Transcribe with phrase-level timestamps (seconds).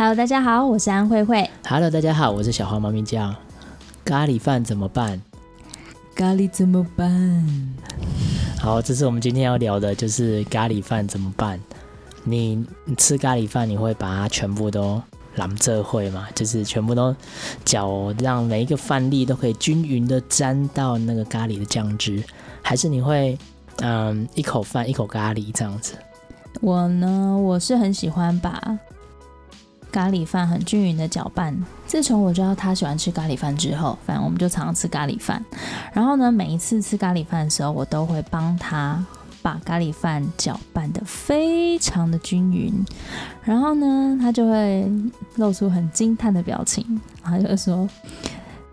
[0.00, 1.50] Hello，大家好，我是安慧慧。
[1.68, 3.36] Hello，大家好，我是小花猫咪酱。
[4.02, 5.20] 咖喱饭怎么办？
[6.14, 7.76] 咖喱怎么办？
[8.58, 11.60] 好，这是我们今天要聊的，就是咖喱饭怎么办。
[12.24, 12.64] 你
[12.96, 15.02] 吃咖喱饭，你会把它全部都
[15.34, 16.26] 揽这会吗？
[16.34, 17.14] 就是全部都
[17.66, 22.24] 搅，让每一个饭粒都可以均匀的沾到那个咖喱的酱汁，
[22.62, 23.38] 还是你会
[23.82, 25.92] 嗯一口饭一口咖喱这样子？
[26.62, 28.78] 我呢，我是很喜欢把。
[29.90, 31.54] 咖喱饭很均匀的搅拌。
[31.86, 35.44] 自从我知道他喜欢吃咖喱饭之后，反正我们就常常吃咖喱饭。
[35.92, 39.04] 然后呢，每一次吃咖喱饭的时候，我都会帮他
[39.42, 42.72] 把咖喱饭搅拌得非常的均匀。
[43.42, 44.90] 然后呢，他就会
[45.36, 47.88] 露出很惊叹的表情，他就说：“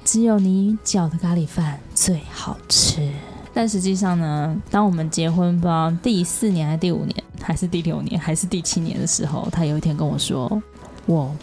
[0.05, 3.11] 只有你搅的咖喱饭最好吃。”
[3.53, 10.61] 但实际上呢，当我们结婚不知道第四年还是第五年，还是第六年，还是第七年的时候，他有一天跟我说。
[11.07, 11.34] 我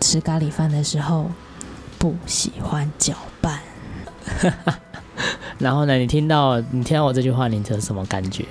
[0.00, 1.30] 吃咖喱饭的时候
[1.98, 3.60] 不喜欢搅拌，
[5.58, 5.94] 然后呢？
[5.94, 8.44] 你听到你听到我这句话，你有什么感觉？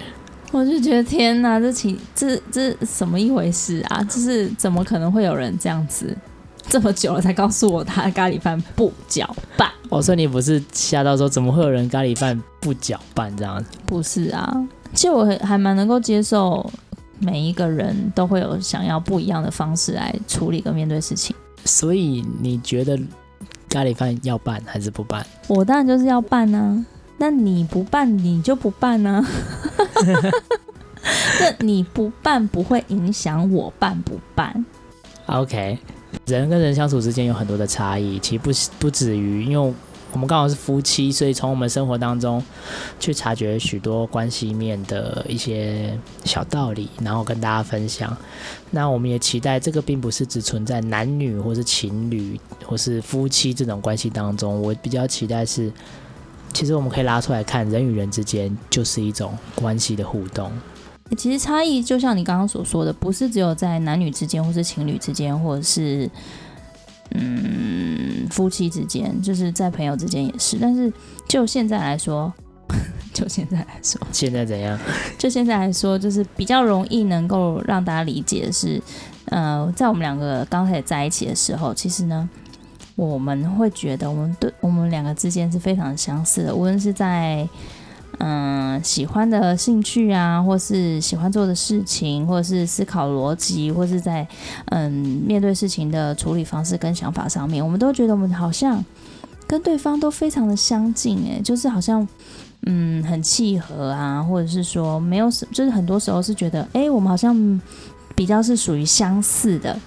[0.54, 4.02] 我就觉得天哪，这起这这什么一回事啊？
[4.04, 6.16] 就是怎么可能会有人这样子
[6.70, 9.70] 这么久了才告诉我他的咖喱饭不搅拌？
[9.90, 13.70] 我说你不是吓到说怎么会有人咖喱饭不搅拌这样子？
[13.86, 16.72] 不是啊，其实我还还蛮能够接受。
[17.20, 23.00] 每一个人都会有想要不一样的方式来处理跟面对事情，所以你觉得
[23.70, 25.26] 咖喱饭要办还是不办？
[25.48, 26.86] 我当然就是要办呢、啊，
[27.18, 29.28] 那你不办你就不办呢、啊？
[31.40, 34.66] 那你不办不会影响我办不办
[35.26, 35.78] ？OK，
[36.26, 39.74] 人跟人相处之间有很多的差异，其实不不止于因为。
[40.14, 42.42] 我们刚好是夫妻，所以从我们生活当中
[43.00, 48.16] 去察觉许多关系面的一些小道理，然后跟大家分享。
[48.70, 54.62] 那我们也期待这个并不是只存在男女或是情侣或是夫妻这种关系当中。
[54.62, 55.72] 我比较期待是，
[56.54, 60.52] 其实我们可以拉出来看，人与人之间就是一种关系的互动。
[61.18, 66.08] 其实差异就像你刚刚所说的，不是只有在男女之间，或是情侣之间，或者是。
[67.12, 70.92] 嗯，夫妻之间就是在朋友之间也是，但是
[71.28, 72.34] 就现在来说，
[73.14, 74.80] 就现在来说，现在怎样？
[75.18, 78.82] 就现在来说，就是比较容易能够让大家理解的是，
[79.26, 82.28] 呃，在我们两个刚开始在一起的时候，其实呢，
[82.96, 87.48] 我们会觉得我们对我们两个之间是非常相似的，无论是在。
[88.20, 94.26] 嗯，喜欢的兴趣啊，或是喜欢做的事情，或是思考逻辑，或是在
[94.66, 94.92] 嗯
[95.26, 98.84] 面对事情的处理方式跟想法上面，我们都觉得我们好像
[99.48, 102.08] 跟对方都非常的相近，诶，就是好像
[102.66, 107.62] 嗯很契合啊，或者是说没有什，就是很多时候是觉得，诶，我们好像
[108.16, 109.78] 比较是属于相似的，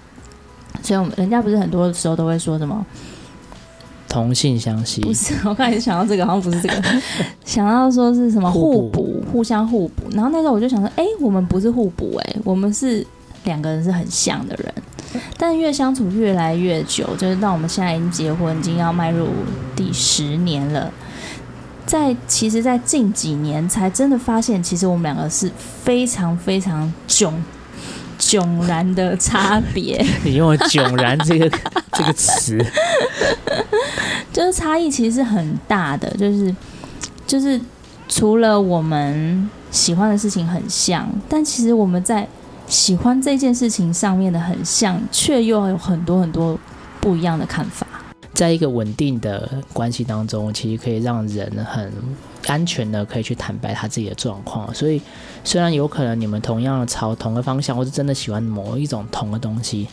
[0.83, 2.85] 所以我们人家不是很多时候都会说什么？
[4.17, 6.83] 同性相吸不是， 我刚才想到这个，好像不是这个，
[7.45, 10.03] 想到说是什么互补，互，相互补。
[10.11, 13.05] 然后那时候我就想说，哎、欸，我们不是互补，哎，我们是
[13.43, 14.73] 两个人是很像的人。
[15.37, 19.27] 但越相处越来越久，就是到我们现在已经结婚，已经要迈入
[19.75, 20.91] 第十年了。
[21.85, 25.49] 在其实，在近几年才真的发现，其实我们两个是
[25.83, 27.31] 非常非常迥
[28.27, 30.05] 迥然的差别。
[30.25, 31.49] 你用了“迥然”这个
[31.93, 32.57] 这个词。
[34.33, 36.53] 就是差异其实是很大的，就是
[37.25, 37.59] 就是
[38.09, 42.27] 除了我们喜欢的事情很像，但其实我们在
[42.67, 46.59] 喜欢这件事情上面的很像，却又有很多很多
[46.99, 47.87] 不一样的看法。
[48.33, 51.91] 在一个稳定的关系当中，其实可以让人很
[52.47, 54.73] 安全的可以去坦白他自己的状况。
[54.73, 54.99] 所以
[55.43, 59.87] 虽然有可能你们同样朝同个方向，或是真的喜欢某一种同的东西。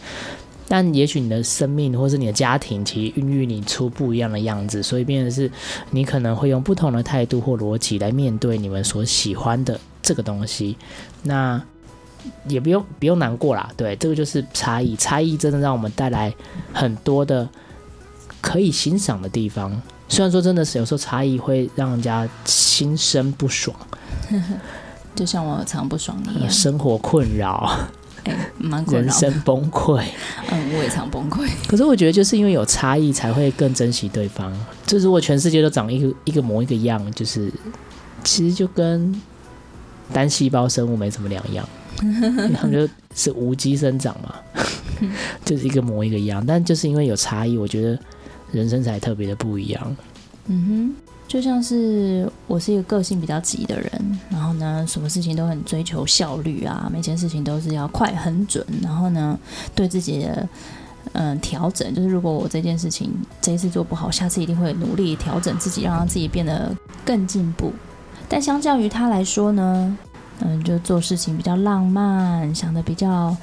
[0.66, 5.50] 但也许你的生命或是你的家庭，其实孕育你出不一样的样子，所以变成是，
[5.90, 10.78] 你可能会用不同的态度或逻辑来面对你们所喜欢的这个东西。
[11.22, 11.62] 那
[12.48, 16.34] 也不用不用难过啦，对，这个就是差异，差异真的让我们带来
[16.72, 17.46] 很多的
[18.40, 19.82] 可以欣赏的地方。
[20.14, 23.76] 虽然说真的是有时候差异会让人家心生不爽，
[25.16, 27.76] 就像我常不爽一样，生活困扰。
[28.24, 30.02] 欸、蛮困扰，人生崩溃。
[30.50, 31.46] 嗯，我也常崩溃。
[31.66, 34.50] 可是我觉得，就是因为有差异，才会更珍惜对方。
[34.86, 37.52] 就是如果全世界都长一个一个模一个样，就是
[38.22, 39.20] 其实就跟
[40.12, 41.68] 单细胞生物没什么两样。
[42.56, 44.34] 他们就是无机生长嘛，
[45.44, 46.44] 就是一个模一个样。
[46.46, 47.98] 但就是因为有差异，我觉得
[48.54, 49.96] 人生才特别的不一样。
[50.46, 50.94] 嗯哼。
[51.26, 59.36] 就像是我是一个个性比较急的人，然后呢，什么事情都很追求效率啊，每件事情都是要快很准，然后呢，
[59.74, 60.46] 对自己的
[61.12, 63.10] 嗯调整，就是如果我这件事情
[63.40, 66.70] 这一次做不好，下次一定会努力调整自己，让让自己变得
[67.06, 67.72] 更进步。
[68.28, 69.98] 但相较于他来说呢，
[70.40, 73.34] 嗯，就做事情比较浪漫，想的比较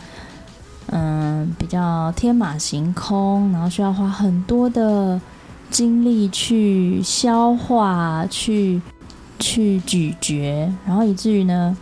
[0.92, 5.20] 嗯比较天马行空，然后需要花很多的
[5.70, 8.82] 精力去消化、去
[9.40, 11.76] 去咀嚼，然后以至于呢，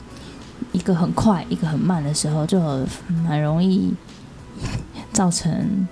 [0.72, 2.60] 一个很快，一个很慢的时候，就
[3.28, 3.94] 很容易
[5.12, 5.88] 造成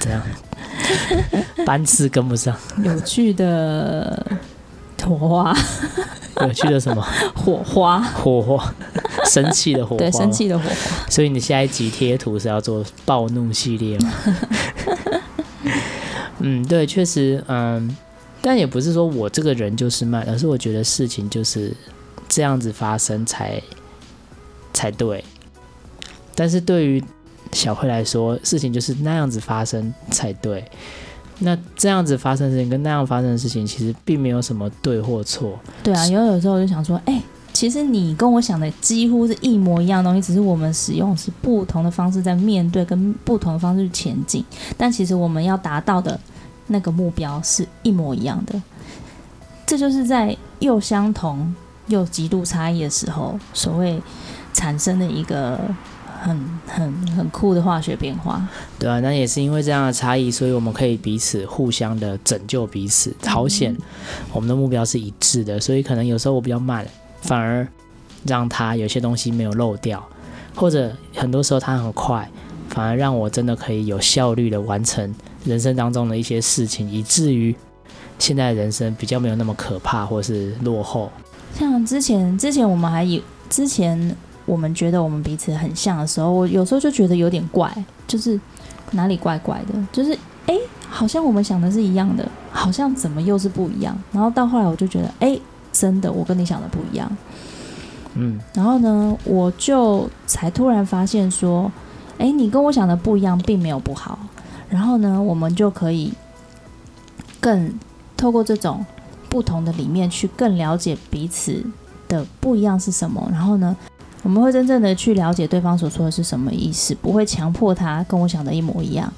[0.00, 0.22] 这样？
[1.66, 4.26] 班次跟不上，有趣的
[5.04, 5.56] 火花，
[6.46, 7.02] 有趣的什么
[7.34, 8.00] 火花？
[8.00, 8.74] 火花，
[9.26, 11.08] 生气的火花，对，生气的火花。
[11.08, 14.12] 所以你下一集贴图是要做暴怒系列吗？
[16.40, 17.96] 嗯，对，确实，嗯，
[18.40, 21.74] 但也不是说我这个人就是慢，而是我觉得事情就是。
[22.30, 23.58] 这样子发生才
[24.74, 25.24] 才对，
[26.34, 27.02] 但是对于
[27.52, 30.62] 小慧来说，事情就是那样子发生才对。
[31.40, 35.58] 那这样子发生的事情跟那样发生的事情，其实并没有什么对或错。
[35.82, 44.44] 对啊，因为有时候我就想说，哎，其实你跟我想的几乎是一模一样的东西，只是我们使用是不同的方式在面对，跟不同的方式去前进。
[44.76, 46.18] 但其实我们要达到的
[46.66, 48.60] 那个目标是一模一样的。
[49.66, 51.54] 这就是在又相同。
[51.88, 53.98] 又极度差异的时候，所谓
[54.52, 55.58] 产生的一个
[56.20, 58.46] 很很很酷的化学变化。
[58.78, 63.14] 对啊，那也是因为这样的差异，所以我们可以彼此互相的拯救彼此。
[63.26, 63.76] 好险，
[64.32, 66.86] 我们的目标是一致的，所以可能有时候我比较慢，
[67.22, 67.66] 反而
[68.24, 70.02] 让他有些东西没有漏掉，
[70.54, 72.28] 或者很多时候他很快，
[72.68, 77.54] 反而让我真的可以有效率的完成人生当中的一些事情，以至于
[78.18, 81.10] 现在的人生比较没有那么可怕或是落后。
[81.54, 84.16] 像之前，之前我们还以之前
[84.48, 87.72] 我们觉得我们彼此很像的时候，我有时候就觉得有点怪，
[88.06, 88.40] 就是
[88.92, 90.16] 哪里怪怪的，就是
[90.46, 90.54] 哎，
[90.88, 93.96] 好像我们想的是一样的，好像怎么又是不一样？
[94.10, 95.38] 然后到后来我就觉得，哎，
[95.70, 97.16] 真的我跟你想的不一样，
[98.14, 101.70] 嗯，然后呢，我就才突然发现说，
[102.18, 104.18] 哎，你跟我想的不一样，并没有不好，
[104.68, 106.12] 然后呢，我们就可以
[107.38, 107.72] 更
[108.16, 108.84] 透过这种。
[109.30, 111.62] 不同的里面去更了解彼此
[112.08, 113.76] 的不一样是什么，然后呢，
[114.28, 119.10] 我们会真正的去了解对方所说的是什么意思，不会强迫他跟我想的一模一样。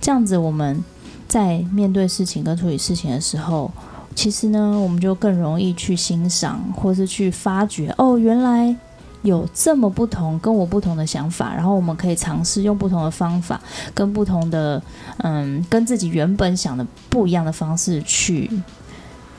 [0.00, 0.82] 这样子我们
[1.28, 3.70] 在面对事情跟处理事情的时候，
[4.16, 8.74] 其实呢，我们就更容易去欣赏或是去发掘，哦，原来
[9.22, 13.60] 有这么不同跟我不同的想法，然后我们可以尝试用不同的方法，
[13.94, 14.82] 跟不同的
[15.18, 18.50] 嗯，跟自己原本想的不一样的方式去。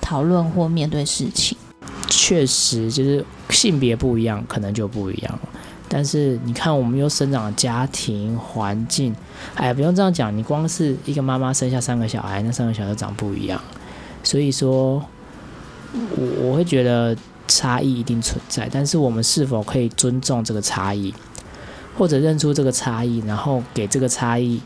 [0.01, 1.56] 讨论或面对事情，
[2.09, 5.39] 确实就是性别不一样，可能就不一样。
[5.88, 9.15] 但是你看，我们又生长的家庭环境，
[9.56, 10.35] 哎，不用这样讲。
[10.35, 13.59] 你光是一个妈妈生下三个小孩，那三个小孩长不一样。
[14.23, 15.03] 所以说，
[15.94, 17.15] 我我会觉得
[17.47, 18.69] 差异一定存在。
[18.71, 21.11] 但是我们是否可以尊重这个差异，
[21.97, 24.61] 或者认出这个差异，然后给这个差异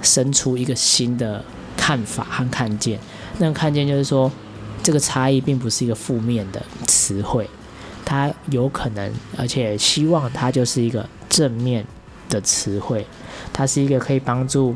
[0.00, 1.44] 生出一个新的
[1.76, 2.98] 看法和看见？
[3.38, 4.30] 那个看见就是说。
[4.82, 7.48] 这个差异并不是一个负面的词汇，
[8.04, 11.86] 它有可能，而且希望它就是一个正面
[12.28, 13.06] 的词汇，
[13.52, 14.74] 它是一个可以帮助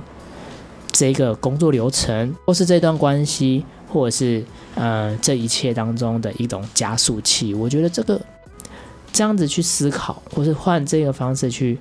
[0.93, 4.45] 这个工作流程，或是这段关系，或者是
[4.77, 7.53] 呃这一切当中的一种加速器。
[7.53, 8.21] 我觉得这个
[9.13, 11.77] 这样子去思考，或是换这个方式去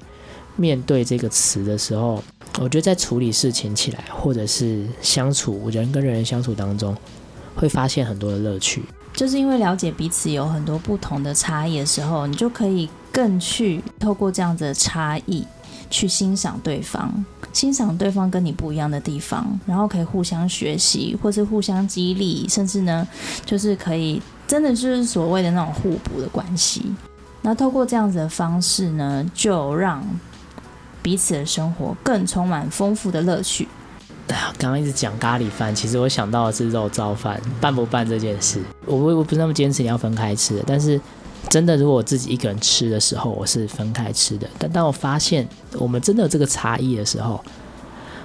[0.56, 2.24] 面对这个词的时候，
[2.60, 6.96] 我觉得在处理事情起来，或者是相处人跟人相处当中。
[7.56, 8.84] 会发现很多的乐趣，
[9.14, 15.46] 就是因为了解彼此有很多不同的差异的时候，你就可以更去透过这样子的差异
[15.90, 17.12] 去欣赏对方，
[17.54, 23.08] 欣赏对方跟你不一样的地方，然后可以互相学习，或是互相激励，甚至呢，
[23.46, 26.94] 就是可以真的就是所谓的那种互补的关系。
[27.42, 30.04] 那透过这样子的方式呢，就让
[31.02, 33.68] 彼此的生活更充满丰富的乐趣。
[34.28, 40.64] 刚刚一直讲咖喱饭，其实我想到的是肉燥饭，拌不拌这件事，我我不是那么坚持你要分开吃的。
[40.66, 41.00] 但是
[41.50, 44.50] 真的，如果我自己一个人吃的时候，我是分开吃的。
[44.58, 47.40] 但当我发现我们真的有这个差异的时候，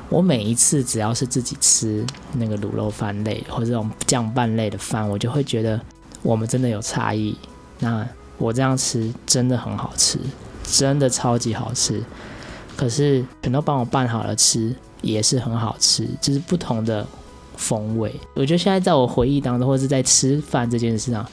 [0.09, 5.79] 我每一次只要是自己吃那个卤肉饭类或者这种酱拌类的饭，我就会觉得
[6.23, 7.37] 我们真的有差异。
[7.79, 8.07] 那
[8.39, 10.19] 我这样吃真的很好吃，
[10.65, 12.03] 真的超级好吃。
[12.81, 14.75] 可是全都帮我拌好了吃。
[15.03, 17.07] 也是很好吃，就是不同的
[17.57, 18.15] 风味。
[18.35, 21.27] 我觉得现在在我回忆当中，或者是在吃饭这件事上，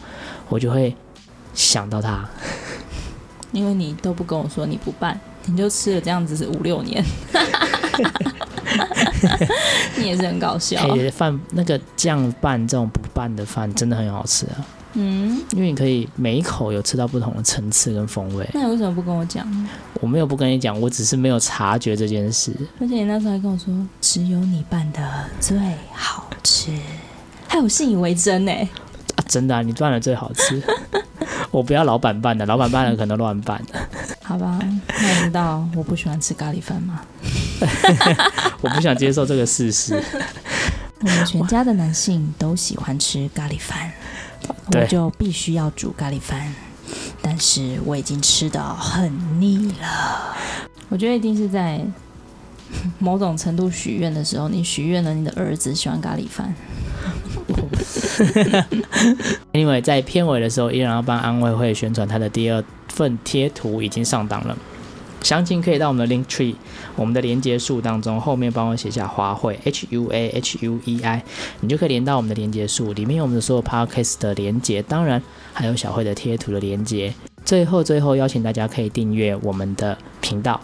[0.47, 0.95] 我就会
[1.53, 2.25] 想到他。
[3.51, 7.03] 因为你都不跟我说你不拌，你就吃了这样子是五六年。
[9.97, 10.79] 你也是很搞笑。
[10.95, 14.65] 哎，饭那个酱拌这种不拌的饭真的很好吃啊。
[14.99, 18.49] 嗯，因为你可以每一口有吃到不同的层次跟风味。
[18.51, 19.47] 那你为什么不跟我讲？
[20.01, 22.51] 我没有不跟你讲，我只是没有察觉这件事。
[22.81, 25.01] 而且你那时候还跟我说，只有你拌的
[25.39, 25.55] 最
[25.93, 26.71] 好吃，
[27.47, 28.51] 还有信以为真呢。
[28.51, 30.61] 啊，真的啊，你拌的最好吃。
[31.51, 33.61] 我不要老板拌的，老板拌的可能乱拌。
[34.23, 34.59] 好吧，
[34.99, 37.01] 那你知道我不喜欢吃咖喱饭吗？
[38.61, 39.93] 我不想接受这个事实。
[40.99, 43.91] 我们全家的男性都喜欢吃咖喱饭，
[44.73, 46.53] 我就必须要煮咖喱饭。
[47.21, 50.35] 但是我已经吃的很腻了。
[50.89, 51.81] 我觉得一定是在
[52.97, 56.53] 某种程度许愿的时候，你许愿了你的儿子喜欢咖喱饭。
[59.51, 64.57] 因为在片尾的时候，依然要帮安慰会宣传他的第二份贴图已经上档了，
[65.21, 66.55] 详情可以到我们的 Link Tree，
[66.95, 71.21] 我们的连接树当中，后面帮我写下花卉 H U A H U E I，
[71.59, 75.21] 你就可以连到我们的连接树，里面有我们的所有 Podcast 的连接，当然
[75.53, 77.13] 还有小慧的贴图的连接。
[77.43, 80.59] 最后，最后邀请大家可以订阅我们的频道。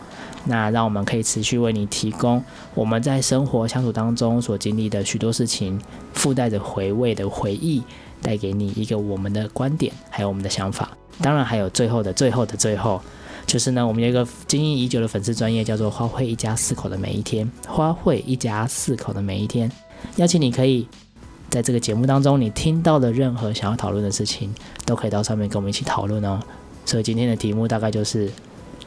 [0.46, 2.44] 那让我们可以持续为你提供
[2.74, 5.80] 我们在生活相处当中所经历的许多事情，
[6.14, 7.82] 附带着回味的回忆，
[8.22, 10.90] 带给你一个我们的观点，还有我们的想法。
[11.22, 13.02] 当然，还有最后的最后的最后，
[13.46, 17.50] 就是呢，我们有一个经营已久的粉丝专业，叫做“花卉一家四口的每一天”。
[17.68, 19.72] 花卉一家四口的每一天，
[20.16, 20.88] 邀请你可以
[21.50, 24.54] 在这个节目当中，你听到的任何想要讨论的事情，
[24.86, 26.40] 都可以到上面跟我们一起讨论哦。
[26.86, 28.32] 所以今天的题目大概就是。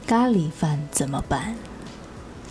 [0.05, 1.53] 咖喱饭怎么办？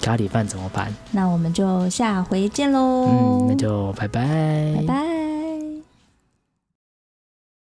[0.03, 0.95] 咖喱饭怎么办？
[1.11, 3.07] 那我们就下回见喽。
[3.09, 4.75] 嗯，那就拜拜。
[4.77, 5.16] 拜拜。